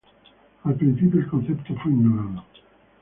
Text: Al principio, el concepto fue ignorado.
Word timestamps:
Al 0.63 0.73
principio, 0.73 1.19
el 1.19 1.27
concepto 1.27 1.75
fue 1.75 1.91
ignorado. 1.91 2.43